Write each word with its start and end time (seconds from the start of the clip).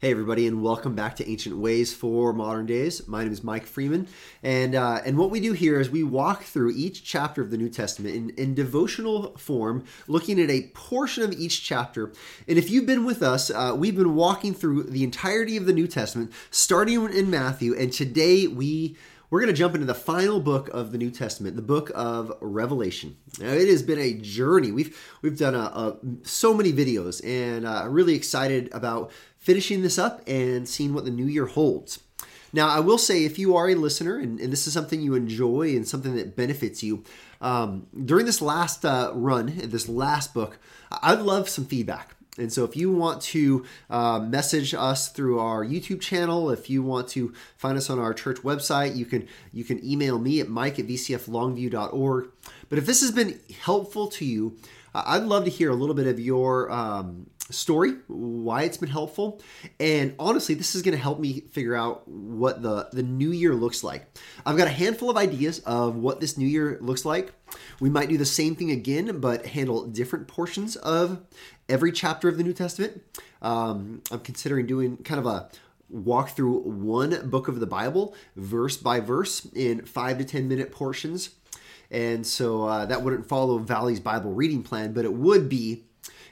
Hey 0.00 0.12
everybody, 0.12 0.46
and 0.46 0.62
welcome 0.62 0.94
back 0.94 1.16
to 1.16 1.28
Ancient 1.28 1.56
Ways 1.56 1.92
for 1.92 2.32
Modern 2.32 2.66
Days. 2.66 3.08
My 3.08 3.24
name 3.24 3.32
is 3.32 3.42
Mike 3.42 3.66
Freeman, 3.66 4.06
and 4.44 4.76
uh, 4.76 5.00
and 5.04 5.18
what 5.18 5.30
we 5.30 5.40
do 5.40 5.54
here 5.54 5.80
is 5.80 5.90
we 5.90 6.04
walk 6.04 6.44
through 6.44 6.70
each 6.76 7.02
chapter 7.02 7.42
of 7.42 7.50
the 7.50 7.56
New 7.56 7.68
Testament 7.68 8.14
in, 8.14 8.30
in 8.36 8.54
devotional 8.54 9.36
form, 9.36 9.82
looking 10.06 10.40
at 10.40 10.50
a 10.50 10.68
portion 10.72 11.24
of 11.24 11.32
each 11.32 11.64
chapter. 11.64 12.12
And 12.46 12.56
if 12.56 12.70
you've 12.70 12.86
been 12.86 13.04
with 13.04 13.24
us, 13.24 13.50
uh, 13.50 13.74
we've 13.76 13.96
been 13.96 14.14
walking 14.14 14.54
through 14.54 14.84
the 14.84 15.02
entirety 15.02 15.56
of 15.56 15.66
the 15.66 15.72
New 15.72 15.88
Testament, 15.88 16.30
starting 16.52 17.12
in 17.12 17.28
Matthew, 17.28 17.76
and 17.76 17.92
today 17.92 18.46
we 18.46 18.96
we're 19.30 19.40
going 19.40 19.52
to 19.52 19.58
jump 19.58 19.74
into 19.74 19.86
the 19.86 19.94
final 19.94 20.40
book 20.40 20.68
of 20.68 20.92
the 20.92 20.98
New 20.98 21.10
Testament, 21.10 21.56
the 21.56 21.62
book 21.62 21.90
of 21.94 22.32
Revelation. 22.40 23.16
Now, 23.38 23.48
it 23.48 23.68
has 23.68 23.82
been 23.82 23.98
a 23.98 24.14
journey. 24.14 24.72
We've 24.72 24.98
we've 25.22 25.38
done 25.38 25.54
a, 25.54 25.58
a 25.58 25.96
so 26.22 26.54
many 26.54 26.72
videos, 26.72 27.24
and 27.24 27.66
uh, 27.66 27.86
really 27.88 28.14
excited 28.14 28.68
about 28.72 29.10
finishing 29.38 29.82
this 29.82 29.98
up 29.98 30.22
and 30.26 30.68
seeing 30.68 30.94
what 30.94 31.04
the 31.04 31.10
new 31.10 31.26
year 31.26 31.46
holds. 31.46 32.00
Now, 32.52 32.68
I 32.68 32.80
will 32.80 32.98
say, 32.98 33.24
if 33.24 33.38
you 33.38 33.56
are 33.56 33.68
a 33.68 33.74
listener 33.74 34.18
and, 34.18 34.40
and 34.40 34.50
this 34.50 34.66
is 34.66 34.72
something 34.72 35.02
you 35.02 35.14
enjoy 35.14 35.76
and 35.76 35.86
something 35.86 36.16
that 36.16 36.34
benefits 36.34 36.82
you, 36.82 37.04
um, 37.40 37.86
during 38.04 38.24
this 38.24 38.40
last 38.40 38.84
uh, 38.84 39.12
run, 39.14 39.52
this 39.64 39.88
last 39.88 40.32
book, 40.32 40.58
I'd 40.90 41.20
love 41.20 41.48
some 41.48 41.66
feedback. 41.66 42.14
And 42.38 42.52
so, 42.52 42.64
if 42.64 42.76
you 42.76 42.92
want 42.92 43.20
to 43.22 43.64
uh, 43.90 44.20
message 44.20 44.74
us 44.74 45.08
through 45.08 45.38
our 45.40 45.64
YouTube 45.64 46.00
channel, 46.00 46.50
if 46.50 46.70
you 46.70 46.82
want 46.82 47.08
to 47.08 47.32
find 47.56 47.76
us 47.76 47.90
on 47.90 47.98
our 47.98 48.14
church 48.14 48.38
website, 48.38 48.96
you 48.96 49.04
can 49.04 49.28
you 49.52 49.64
can 49.64 49.84
email 49.84 50.18
me 50.18 50.40
at 50.40 50.48
mike 50.48 50.78
at 50.78 50.86
vcflongview.org. 50.86 52.28
But 52.68 52.78
if 52.78 52.86
this 52.86 53.00
has 53.00 53.12
been 53.12 53.40
helpful 53.62 54.08
to 54.08 54.24
you, 54.24 54.56
I'd 55.06 55.24
love 55.24 55.44
to 55.44 55.50
hear 55.50 55.70
a 55.70 55.74
little 55.74 55.94
bit 55.94 56.06
of 56.06 56.18
your 56.20 56.70
um, 56.70 57.30
story, 57.50 57.92
why 58.08 58.62
it's 58.62 58.76
been 58.76 58.88
helpful, 58.88 59.40
and 59.80 60.14
honestly, 60.18 60.54
this 60.54 60.74
is 60.74 60.82
going 60.82 60.96
to 60.96 61.02
help 61.02 61.18
me 61.18 61.40
figure 61.52 61.74
out 61.74 62.06
what 62.06 62.62
the 62.62 62.88
the 62.92 63.02
new 63.02 63.30
year 63.30 63.54
looks 63.54 63.82
like. 63.82 64.06
I've 64.44 64.56
got 64.56 64.66
a 64.66 64.70
handful 64.70 65.10
of 65.10 65.16
ideas 65.16 65.60
of 65.60 65.96
what 65.96 66.20
this 66.20 66.36
new 66.36 66.46
year 66.46 66.78
looks 66.80 67.04
like. 67.04 67.32
We 67.80 67.90
might 67.90 68.08
do 68.08 68.18
the 68.18 68.26
same 68.26 68.54
thing 68.54 68.70
again, 68.70 69.20
but 69.20 69.46
handle 69.46 69.86
different 69.86 70.28
portions 70.28 70.76
of 70.76 71.20
every 71.68 71.92
chapter 71.92 72.28
of 72.28 72.36
the 72.36 72.44
New 72.44 72.52
Testament. 72.52 73.02
Um, 73.40 74.02
I'm 74.10 74.20
considering 74.20 74.66
doing 74.66 74.98
kind 74.98 75.20
of 75.20 75.26
a 75.26 75.48
walk 75.90 76.30
through 76.30 76.60
one 76.60 77.30
book 77.30 77.48
of 77.48 77.60
the 77.60 77.66
Bible, 77.66 78.14
verse 78.36 78.76
by 78.76 79.00
verse, 79.00 79.46
in 79.54 79.86
five 79.86 80.18
to 80.18 80.24
ten 80.24 80.48
minute 80.48 80.70
portions. 80.70 81.30
And 81.90 82.26
so 82.26 82.64
uh, 82.64 82.86
that 82.86 83.02
wouldn't 83.02 83.26
follow 83.26 83.58
Valley's 83.58 84.00
Bible 84.00 84.32
reading 84.32 84.62
plan, 84.62 84.92
but 84.92 85.04
it 85.04 85.12
would 85.12 85.48
be 85.48 85.84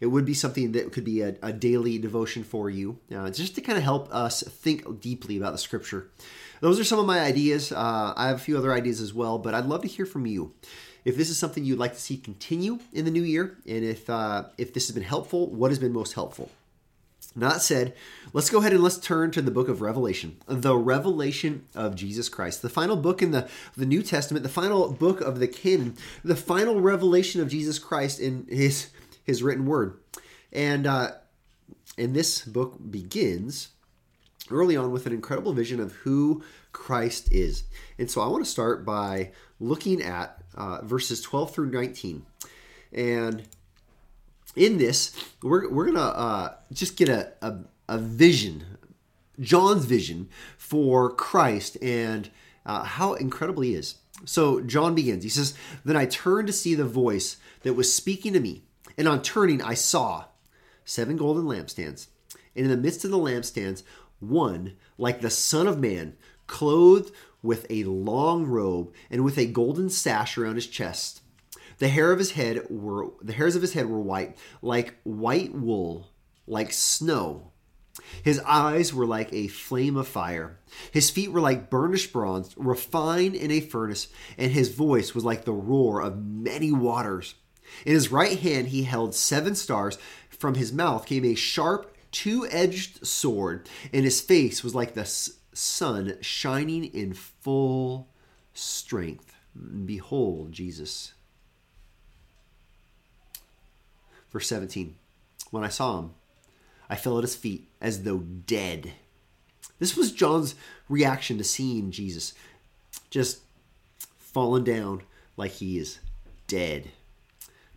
it 0.00 0.06
would 0.06 0.24
be 0.24 0.34
something 0.34 0.72
that 0.72 0.92
could 0.92 1.04
be 1.04 1.22
a, 1.22 1.36
a 1.42 1.52
daily 1.52 1.98
devotion 1.98 2.44
for 2.44 2.68
you, 2.68 2.98
uh, 3.14 3.30
just 3.30 3.54
to 3.54 3.60
kind 3.60 3.78
of 3.78 3.84
help 3.84 4.12
us 4.12 4.42
think 4.42 5.00
deeply 5.00 5.36
about 5.36 5.52
the 5.52 5.58
scripture. 5.58 6.10
Those 6.60 6.80
are 6.80 6.84
some 6.84 6.98
of 6.98 7.06
my 7.06 7.20
ideas. 7.20 7.72
Uh, 7.72 8.12
I 8.16 8.28
have 8.28 8.36
a 8.36 8.40
few 8.40 8.58
other 8.58 8.72
ideas 8.72 9.00
as 9.00 9.14
well, 9.14 9.38
but 9.38 9.54
I'd 9.54 9.66
love 9.66 9.82
to 9.82 9.88
hear 9.88 10.06
from 10.06 10.26
you. 10.26 10.52
If 11.04 11.16
this 11.16 11.30
is 11.30 11.38
something 11.38 11.64
you'd 11.64 11.78
like 11.78 11.94
to 11.94 12.00
see 12.00 12.16
continue 12.16 12.80
in 12.92 13.04
the 13.04 13.10
new 13.10 13.22
year, 13.22 13.58
and 13.66 13.84
if 13.84 14.08
uh, 14.10 14.44
if 14.58 14.74
this 14.74 14.88
has 14.88 14.94
been 14.94 15.04
helpful, 15.04 15.50
what 15.50 15.70
has 15.70 15.78
been 15.78 15.92
most 15.92 16.14
helpful? 16.14 16.50
Not 17.36 17.62
said, 17.62 17.94
let's 18.32 18.48
go 18.48 18.58
ahead 18.58 18.72
and 18.72 18.82
let's 18.82 18.98
turn 18.98 19.32
to 19.32 19.42
the 19.42 19.50
book 19.50 19.68
of 19.68 19.80
Revelation, 19.80 20.36
the 20.46 20.76
revelation 20.76 21.64
of 21.74 21.96
Jesus 21.96 22.28
Christ, 22.28 22.62
the 22.62 22.68
final 22.68 22.96
book 22.96 23.22
in 23.22 23.32
the, 23.32 23.48
the 23.76 23.86
New 23.86 24.02
Testament, 24.02 24.44
the 24.44 24.48
final 24.48 24.92
book 24.92 25.20
of 25.20 25.40
the 25.40 25.48
canon, 25.48 25.96
the 26.22 26.36
final 26.36 26.80
revelation 26.80 27.40
of 27.40 27.48
Jesus 27.48 27.78
Christ 27.78 28.20
in 28.20 28.46
his 28.48 28.90
his 29.24 29.42
written 29.42 29.66
word. 29.66 29.98
And 30.52 30.86
uh, 30.86 31.12
and 31.98 32.14
this 32.14 32.44
book 32.44 32.76
begins 32.90 33.70
early 34.50 34.76
on 34.76 34.92
with 34.92 35.06
an 35.06 35.12
incredible 35.12 35.52
vision 35.52 35.80
of 35.80 35.92
who 35.92 36.42
Christ 36.72 37.32
is. 37.32 37.64
And 37.98 38.10
so 38.10 38.20
I 38.20 38.26
want 38.28 38.44
to 38.44 38.50
start 38.50 38.84
by 38.84 39.32
looking 39.58 40.02
at 40.02 40.42
uh, 40.54 40.80
verses 40.82 41.20
12 41.22 41.54
through 41.54 41.70
19. 41.70 42.26
And 42.92 43.42
in 44.56 44.78
this, 44.78 45.14
we're, 45.42 45.68
we're 45.68 45.84
going 45.84 45.96
to 45.96 46.02
uh, 46.02 46.54
just 46.72 46.96
get 46.96 47.08
a, 47.08 47.32
a, 47.42 47.58
a, 47.88 47.98
vision, 47.98 48.64
John's 49.40 49.84
vision 49.84 50.28
for 50.56 51.10
Christ 51.10 51.76
and 51.82 52.30
uh, 52.64 52.84
how 52.84 53.14
incredible 53.14 53.62
he 53.62 53.74
is. 53.74 53.96
So 54.24 54.60
John 54.60 54.94
begins. 54.94 55.24
He 55.24 55.30
says, 55.30 55.54
Then 55.84 55.96
I 55.96 56.06
turned 56.06 56.46
to 56.46 56.52
see 56.52 56.74
the 56.74 56.84
voice 56.84 57.36
that 57.62 57.74
was 57.74 57.92
speaking 57.92 58.32
to 58.32 58.40
me. 58.40 58.62
And 58.96 59.08
on 59.08 59.22
turning, 59.22 59.60
I 59.60 59.74
saw 59.74 60.26
seven 60.84 61.16
golden 61.16 61.44
lampstands. 61.44 62.06
And 62.54 62.64
in 62.64 62.70
the 62.70 62.76
midst 62.76 63.04
of 63.04 63.10
the 63.10 63.18
lampstands, 63.18 63.82
one 64.20 64.76
like 64.96 65.20
the 65.20 65.30
Son 65.30 65.66
of 65.66 65.80
Man, 65.80 66.16
clothed 66.46 67.12
with 67.42 67.66
a 67.68 67.84
long 67.84 68.46
robe 68.46 68.92
and 69.10 69.24
with 69.24 69.36
a 69.38 69.46
golden 69.46 69.90
sash 69.90 70.38
around 70.38 70.54
his 70.54 70.66
chest. 70.66 71.20
The 71.78 71.88
hair 71.88 72.12
of 72.12 72.18
his 72.18 72.32
head 72.32 72.66
were 72.70 73.10
the 73.22 73.32
hairs 73.32 73.56
of 73.56 73.62
his 73.62 73.72
head 73.72 73.86
were 73.86 74.00
white, 74.00 74.36
like 74.62 74.94
white 75.02 75.54
wool, 75.54 76.08
like 76.46 76.72
snow. 76.72 77.50
His 78.22 78.40
eyes 78.40 78.92
were 78.92 79.06
like 79.06 79.32
a 79.32 79.48
flame 79.48 79.96
of 79.96 80.08
fire. 80.08 80.58
His 80.90 81.10
feet 81.10 81.30
were 81.30 81.40
like 81.40 81.70
burnished 81.70 82.12
bronze, 82.12 82.52
refined 82.56 83.36
in 83.36 83.50
a 83.50 83.60
furnace, 83.60 84.08
and 84.36 84.50
his 84.50 84.74
voice 84.74 85.14
was 85.14 85.24
like 85.24 85.44
the 85.44 85.52
roar 85.52 86.00
of 86.00 86.24
many 86.24 86.72
waters. 86.72 87.34
In 87.86 87.92
his 87.92 88.10
right 88.10 88.38
hand 88.38 88.68
he 88.68 88.82
held 88.82 89.14
seven 89.14 89.54
stars. 89.54 89.98
From 90.28 90.54
his 90.56 90.72
mouth 90.72 91.06
came 91.06 91.24
a 91.24 91.34
sharp, 91.34 91.96
two 92.10 92.46
edged 92.50 93.06
sword, 93.06 93.68
and 93.92 94.04
his 94.04 94.20
face 94.20 94.62
was 94.62 94.74
like 94.74 94.94
the 94.94 95.06
sun 95.52 96.18
shining 96.20 96.84
in 96.84 97.14
full 97.14 98.08
strength. 98.52 99.34
Behold, 99.84 100.52
Jesus. 100.52 101.14
Verse 104.34 104.48
17 104.48 104.96
When 105.52 105.64
I 105.64 105.68
saw 105.68 106.00
him, 106.00 106.10
I 106.90 106.96
fell 106.96 107.16
at 107.16 107.24
his 107.24 107.36
feet 107.36 107.68
as 107.80 108.02
though 108.02 108.18
dead. 108.18 108.92
This 109.78 109.96
was 109.96 110.12
John's 110.12 110.56
reaction 110.88 111.38
to 111.38 111.44
seeing 111.44 111.92
Jesus 111.92 112.34
just 113.10 113.40
fallen 114.18 114.64
down 114.64 115.02
like 115.36 115.52
he 115.52 115.78
is 115.78 116.00
dead. 116.48 116.90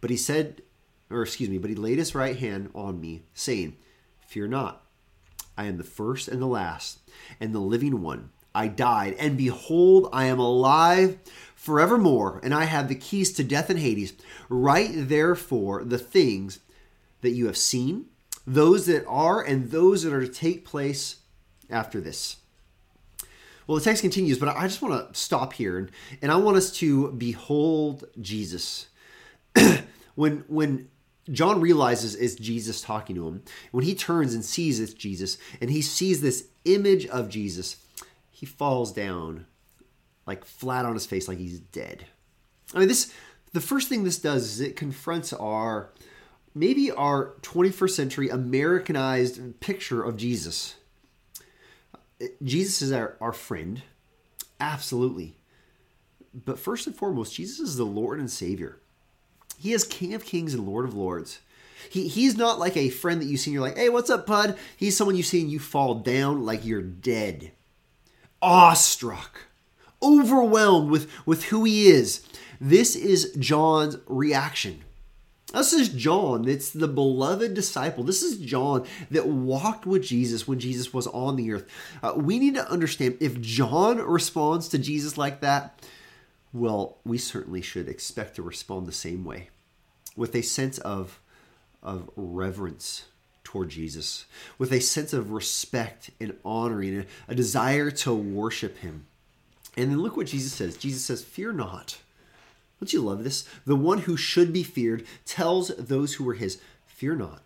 But 0.00 0.10
he 0.10 0.16
said, 0.16 0.62
or 1.10 1.22
excuse 1.22 1.50
me, 1.50 1.58
but 1.58 1.70
he 1.70 1.76
laid 1.76 1.98
his 1.98 2.14
right 2.14 2.36
hand 2.36 2.70
on 2.72 3.00
me, 3.00 3.22
saying, 3.34 3.76
Fear 4.26 4.48
not, 4.48 4.84
I 5.58 5.64
am 5.64 5.76
the 5.76 5.84
first 5.84 6.28
and 6.28 6.40
the 6.40 6.46
last, 6.46 7.00
and 7.40 7.52
the 7.52 7.58
living 7.58 8.00
one. 8.00 8.30
I 8.54 8.68
died, 8.68 9.16
and 9.18 9.36
behold, 9.36 10.08
I 10.12 10.26
am 10.26 10.38
alive 10.38 11.18
forevermore, 11.56 12.40
and 12.42 12.54
I 12.54 12.64
have 12.64 12.88
the 12.88 12.94
keys 12.94 13.32
to 13.32 13.44
death 13.44 13.70
and 13.70 13.78
Hades. 13.78 14.12
Write 14.48 14.90
therefore 14.94 15.82
the 15.82 15.98
things 15.98 16.60
that 17.22 17.30
you 17.30 17.46
have 17.46 17.56
seen, 17.56 18.06
those 18.46 18.86
that 18.86 19.04
are, 19.06 19.42
and 19.42 19.70
those 19.70 20.02
that 20.02 20.12
are 20.12 20.20
to 20.20 20.28
take 20.28 20.64
place 20.64 21.16
after 21.70 22.00
this. 22.00 22.36
Well, 23.66 23.78
the 23.78 23.84
text 23.84 24.02
continues, 24.02 24.38
but 24.38 24.50
I 24.50 24.66
just 24.66 24.82
want 24.82 25.12
to 25.12 25.18
stop 25.18 25.54
here, 25.54 25.78
and, 25.78 25.90
and 26.20 26.30
I 26.30 26.36
want 26.36 26.58
us 26.58 26.70
to 26.78 27.12
behold 27.12 28.04
Jesus. 28.20 28.88
when 30.14 30.44
when 30.48 30.88
John 31.32 31.60
realizes 31.60 32.14
it's 32.14 32.34
Jesus 32.34 32.82
talking 32.82 33.16
to 33.16 33.26
him, 33.26 33.42
when 33.72 33.84
he 33.84 33.94
turns 33.94 34.34
and 34.34 34.44
sees 34.44 34.80
it's 34.80 34.92
Jesus, 34.92 35.38
and 35.60 35.70
he 35.70 35.80
sees 35.80 36.20
this 36.20 36.48
image 36.66 37.06
of 37.06 37.30
Jesus, 37.30 37.76
he 38.34 38.46
falls 38.46 38.92
down 38.92 39.46
like 40.26 40.44
flat 40.44 40.84
on 40.84 40.94
his 40.94 41.06
face, 41.06 41.28
like 41.28 41.38
he's 41.38 41.60
dead. 41.60 42.06
I 42.74 42.80
mean, 42.80 42.88
this 42.88 43.12
the 43.52 43.60
first 43.60 43.88
thing 43.88 44.02
this 44.02 44.18
does 44.18 44.42
is 44.44 44.60
it 44.60 44.74
confronts 44.74 45.32
our 45.32 45.90
maybe 46.52 46.90
our 46.90 47.34
21st 47.42 47.90
century 47.90 48.28
Americanized 48.28 49.60
picture 49.60 50.02
of 50.02 50.16
Jesus. 50.16 50.74
Jesus 52.42 52.82
is 52.82 52.90
our, 52.90 53.16
our 53.20 53.32
friend, 53.32 53.82
absolutely. 54.58 55.36
But 56.34 56.58
first 56.58 56.88
and 56.88 56.96
foremost, 56.96 57.34
Jesus 57.34 57.60
is 57.60 57.76
the 57.76 57.84
Lord 57.84 58.18
and 58.18 58.30
Savior. 58.30 58.80
He 59.58 59.72
is 59.72 59.84
King 59.84 60.12
of 60.12 60.24
Kings 60.24 60.54
and 60.54 60.66
Lord 60.66 60.84
of 60.84 60.94
Lords. 60.94 61.38
He, 61.88 62.08
he's 62.08 62.36
not 62.36 62.58
like 62.58 62.76
a 62.76 62.88
friend 62.88 63.20
that 63.20 63.26
you 63.26 63.36
see 63.36 63.50
and 63.50 63.54
you're 63.54 63.62
like, 63.62 63.76
hey, 63.76 63.90
what's 63.90 64.10
up, 64.10 64.26
bud? 64.26 64.58
He's 64.76 64.96
someone 64.96 65.16
you 65.16 65.22
see 65.22 65.42
and 65.42 65.50
you 65.50 65.60
fall 65.60 65.96
down 65.96 66.44
like 66.44 66.64
you're 66.64 66.82
dead. 66.82 67.52
Awestruck, 68.44 69.46
overwhelmed 70.02 70.90
with, 70.90 71.10
with 71.24 71.44
who 71.44 71.64
he 71.64 71.86
is. 71.88 72.22
This 72.60 72.94
is 72.94 73.32
John's 73.38 73.96
reaction. 74.06 74.84
This 75.54 75.72
is 75.72 75.88
John. 75.88 76.46
It's 76.46 76.70
the 76.70 76.88
beloved 76.88 77.54
disciple. 77.54 78.04
This 78.04 78.22
is 78.22 78.38
John 78.38 78.86
that 79.10 79.28
walked 79.28 79.86
with 79.86 80.02
Jesus 80.02 80.46
when 80.46 80.58
Jesus 80.58 80.92
was 80.92 81.06
on 81.06 81.36
the 81.36 81.52
earth. 81.52 81.66
Uh, 82.02 82.12
we 82.16 82.38
need 82.38 82.54
to 82.56 82.70
understand 82.70 83.16
if 83.20 83.40
John 83.40 83.98
responds 83.98 84.68
to 84.68 84.78
Jesus 84.78 85.16
like 85.16 85.40
that, 85.40 85.82
well, 86.52 86.98
we 87.04 87.16
certainly 87.16 87.62
should 87.62 87.88
expect 87.88 88.36
to 88.36 88.42
respond 88.42 88.86
the 88.86 88.92
same 88.92 89.24
way 89.24 89.48
with 90.16 90.34
a 90.34 90.42
sense 90.42 90.76
of, 90.78 91.18
of 91.82 92.10
reverence 92.14 93.04
toward 93.54 93.68
Jesus 93.68 94.26
with 94.58 94.72
a 94.72 94.80
sense 94.80 95.12
of 95.12 95.30
respect 95.30 96.10
and 96.18 96.36
honoring, 96.44 97.06
a, 97.28 97.34
desire 97.36 97.88
to 97.88 98.12
worship 98.12 98.78
him. 98.78 99.06
And 99.76 99.92
then 99.92 100.00
look 100.00 100.16
what 100.16 100.26
Jesus 100.26 100.52
says. 100.52 100.76
Jesus 100.76 101.04
says, 101.04 101.22
Fear 101.22 101.52
not. 101.52 101.98
Don't 102.80 102.92
you 102.92 103.00
love 103.00 103.22
this? 103.22 103.48
The 103.64 103.76
one 103.76 103.98
who 103.98 104.16
should 104.16 104.52
be 104.52 104.64
feared 104.64 105.06
tells 105.24 105.68
those 105.76 106.14
who 106.14 106.28
are 106.28 106.34
his, 106.34 106.60
Fear 106.88 107.14
not. 107.14 107.42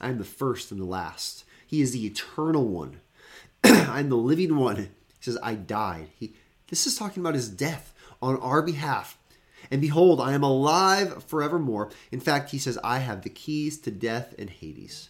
I 0.00 0.08
am 0.08 0.18
the 0.18 0.24
first 0.24 0.72
and 0.72 0.80
the 0.80 0.84
last. 0.84 1.44
He 1.64 1.80
is 1.80 1.92
the 1.92 2.04
eternal 2.04 2.66
one. 2.66 3.00
I'm 3.64 4.08
the 4.08 4.16
living 4.16 4.56
one. 4.56 4.76
He 4.76 4.88
says, 5.20 5.38
I 5.40 5.54
died. 5.54 6.08
He, 6.18 6.32
this 6.66 6.84
is 6.84 6.98
talking 6.98 7.22
about 7.22 7.34
his 7.34 7.48
death 7.48 7.94
on 8.20 8.40
our 8.40 8.60
behalf. 8.60 9.16
And 9.72 9.80
behold, 9.80 10.20
I 10.20 10.34
am 10.34 10.42
alive 10.42 11.24
forevermore. 11.24 11.88
In 12.10 12.20
fact, 12.20 12.50
he 12.50 12.58
says, 12.58 12.78
I 12.84 12.98
have 12.98 13.22
the 13.22 13.30
keys 13.30 13.78
to 13.78 13.90
death 13.90 14.34
and 14.38 14.50
Hades. 14.50 15.08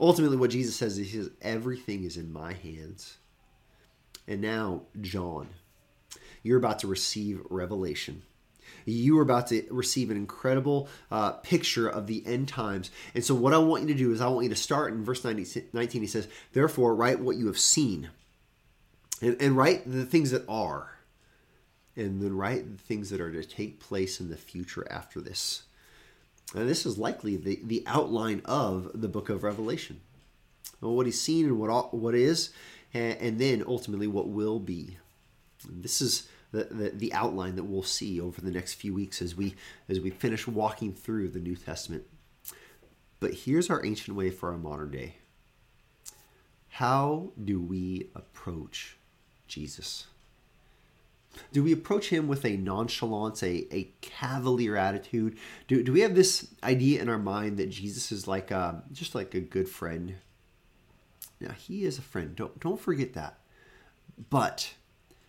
Ultimately, 0.00 0.38
what 0.38 0.48
Jesus 0.48 0.74
says 0.74 0.98
is, 0.98 1.10
he 1.10 1.18
says, 1.18 1.30
everything 1.42 2.04
is 2.04 2.16
in 2.16 2.32
my 2.32 2.54
hands. 2.54 3.18
And 4.26 4.40
now, 4.40 4.84
John, 5.02 5.48
you're 6.42 6.56
about 6.56 6.78
to 6.78 6.86
receive 6.86 7.42
revelation. 7.50 8.22
You 8.86 9.18
are 9.18 9.22
about 9.22 9.48
to 9.48 9.62
receive 9.68 10.10
an 10.10 10.16
incredible 10.16 10.88
uh, 11.10 11.32
picture 11.32 11.90
of 11.90 12.06
the 12.06 12.22
end 12.24 12.48
times. 12.48 12.90
And 13.14 13.22
so, 13.22 13.34
what 13.34 13.52
I 13.52 13.58
want 13.58 13.82
you 13.82 13.88
to 13.88 13.94
do 13.94 14.12
is, 14.12 14.22
I 14.22 14.28
want 14.28 14.44
you 14.44 14.50
to 14.50 14.56
start 14.56 14.94
in 14.94 15.04
verse 15.04 15.24
19. 15.24 15.66
He 15.74 16.06
says, 16.06 16.26
Therefore, 16.54 16.94
write 16.94 17.20
what 17.20 17.36
you 17.36 17.48
have 17.48 17.58
seen, 17.58 18.08
and, 19.20 19.36
and 19.40 19.58
write 19.58 19.90
the 19.90 20.06
things 20.06 20.30
that 20.30 20.44
are 20.48 20.97
and 21.98 22.22
then 22.22 22.36
write 22.36 22.76
the 22.76 22.82
things 22.82 23.10
that 23.10 23.20
are 23.20 23.32
to 23.32 23.44
take 23.44 23.80
place 23.80 24.20
in 24.20 24.30
the 24.30 24.36
future 24.36 24.86
after 24.90 25.20
this. 25.20 25.64
And 26.54 26.68
this 26.68 26.86
is 26.86 26.96
likely 26.96 27.36
the, 27.36 27.60
the 27.62 27.82
outline 27.86 28.40
of 28.44 28.90
the 28.94 29.08
book 29.08 29.28
of 29.28 29.42
Revelation. 29.42 30.00
Well, 30.80 30.94
what 30.94 31.06
he's 31.06 31.20
seen 31.20 31.46
and 31.46 31.58
what 31.58 31.92
what 31.92 32.14
is, 32.14 32.50
and, 32.94 33.18
and 33.18 33.38
then 33.38 33.64
ultimately 33.66 34.06
what 34.06 34.28
will 34.28 34.58
be. 34.58 34.96
And 35.66 35.82
this 35.82 36.00
is 36.00 36.28
the, 36.52 36.64
the, 36.70 36.90
the 36.90 37.12
outline 37.12 37.56
that 37.56 37.64
we'll 37.64 37.82
see 37.82 38.20
over 38.20 38.40
the 38.40 38.50
next 38.50 38.74
few 38.74 38.94
weeks 38.94 39.20
as 39.20 39.36
we 39.36 39.54
as 39.88 40.00
we 40.00 40.10
finish 40.10 40.46
walking 40.46 40.94
through 40.94 41.28
the 41.28 41.40
New 41.40 41.56
Testament. 41.56 42.04
But 43.20 43.34
here's 43.34 43.68
our 43.68 43.84
ancient 43.84 44.16
way 44.16 44.30
for 44.30 44.50
our 44.52 44.58
modern 44.58 44.92
day. 44.92 45.16
How 46.68 47.32
do 47.44 47.60
we 47.60 48.08
approach 48.14 48.96
Jesus? 49.48 50.06
Do 51.52 51.62
we 51.62 51.72
approach 51.72 52.08
him 52.08 52.28
with 52.28 52.44
a 52.44 52.56
nonchalance, 52.56 53.42
a, 53.42 53.66
a 53.74 53.90
cavalier 54.00 54.76
attitude? 54.76 55.38
Do, 55.66 55.82
do 55.82 55.92
we 55.92 56.00
have 56.00 56.14
this 56.14 56.48
idea 56.62 57.00
in 57.00 57.08
our 57.08 57.18
mind 57.18 57.58
that 57.58 57.70
Jesus 57.70 58.10
is 58.12 58.26
like 58.26 58.50
a, 58.50 58.60
um, 58.60 58.82
just 58.92 59.14
like 59.14 59.34
a 59.34 59.40
good 59.40 59.68
friend? 59.68 60.16
Now, 61.40 61.52
he 61.52 61.84
is 61.84 61.98
a 61.98 62.02
friend. 62.02 62.34
Don't, 62.34 62.58
don't 62.58 62.80
forget 62.80 63.14
that. 63.14 63.38
But 64.30 64.74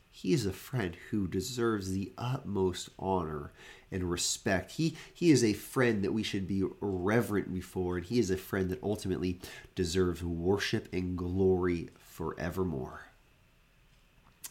he 0.09 0.33
is 0.33 0.45
a 0.45 0.51
friend 0.51 0.97
who 1.11 1.27
deserves 1.27 1.91
the 1.91 2.11
utmost 2.17 2.89
honor 2.97 3.51
and 3.91 4.09
respect. 4.09 4.71
He, 4.71 4.97
he 5.13 5.31
is 5.31 5.43
a 5.43 5.53
friend 5.53 6.03
that 6.03 6.13
we 6.13 6.23
should 6.23 6.47
be 6.47 6.63
reverent 6.81 7.53
before, 7.53 7.97
and 7.97 8.05
he 8.05 8.19
is 8.19 8.31
a 8.31 8.37
friend 8.37 8.69
that 8.69 8.83
ultimately 8.83 9.39
deserves 9.75 10.23
worship 10.23 10.89
and 10.91 11.17
glory 11.17 11.89
forevermore. 11.97 13.05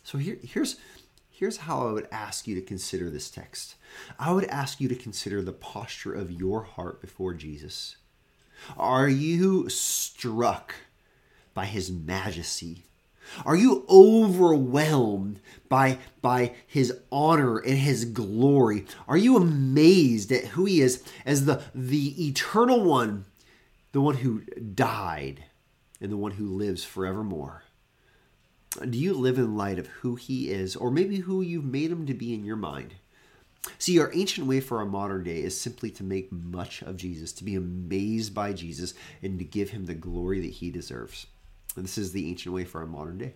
So 0.04 0.16
here, 0.16 0.38
here's 0.42 0.76
here's 1.38 1.58
how 1.58 1.86
I 1.86 1.92
would 1.92 2.08
ask 2.10 2.48
you 2.48 2.56
to 2.56 2.60
consider 2.60 3.08
this 3.10 3.30
text. 3.30 3.76
I 4.18 4.32
would 4.32 4.46
ask 4.46 4.80
you 4.80 4.88
to 4.88 4.96
consider 4.96 5.40
the 5.40 5.52
posture 5.52 6.12
of 6.12 6.32
your 6.32 6.62
heart 6.62 7.00
before 7.00 7.32
Jesus. 7.32 7.96
Are 8.76 9.08
you 9.08 9.68
struck 9.68 10.74
by 11.54 11.66
his 11.66 11.92
majesty? 11.92 12.82
Are 13.46 13.54
you 13.54 13.84
overwhelmed 13.88 15.38
by, 15.68 15.98
by 16.20 16.54
his 16.66 16.92
honor 17.12 17.58
and 17.58 17.78
his 17.78 18.04
glory? 18.04 18.86
Are 19.06 19.16
you 19.16 19.36
amazed 19.36 20.32
at 20.32 20.46
who 20.46 20.64
he 20.64 20.80
is 20.80 21.04
as 21.24 21.44
the, 21.44 21.62
the 21.72 22.26
eternal 22.26 22.82
one, 22.82 23.26
the 23.92 24.00
one 24.00 24.16
who 24.16 24.40
died 24.40 25.44
and 26.00 26.10
the 26.10 26.16
one 26.16 26.32
who 26.32 26.48
lives 26.48 26.82
forevermore? 26.82 27.62
Do 28.88 28.98
you 28.98 29.14
live 29.14 29.38
in 29.38 29.56
light 29.56 29.78
of 29.78 29.86
who 29.86 30.14
he 30.14 30.50
is, 30.50 30.76
or 30.76 30.90
maybe 30.90 31.18
who 31.18 31.40
you've 31.40 31.64
made 31.64 31.90
him 31.90 32.06
to 32.06 32.14
be 32.14 32.34
in 32.34 32.44
your 32.44 32.56
mind? 32.56 32.94
See, 33.78 33.98
our 33.98 34.10
ancient 34.14 34.46
way 34.46 34.60
for 34.60 34.78
our 34.78 34.86
modern 34.86 35.24
day 35.24 35.42
is 35.42 35.60
simply 35.60 35.90
to 35.92 36.04
make 36.04 36.30
much 36.30 36.82
of 36.82 36.96
Jesus, 36.96 37.32
to 37.32 37.44
be 37.44 37.54
amazed 37.54 38.34
by 38.34 38.52
Jesus, 38.52 38.94
and 39.22 39.38
to 39.38 39.44
give 39.44 39.70
him 39.70 39.86
the 39.86 39.94
glory 39.94 40.40
that 40.40 40.52
he 40.52 40.70
deserves. 40.70 41.26
And 41.76 41.84
this 41.84 41.98
is 41.98 42.12
the 42.12 42.28
ancient 42.28 42.54
way 42.54 42.64
for 42.64 42.80
our 42.80 42.86
modern 42.86 43.18
day. 43.18 43.34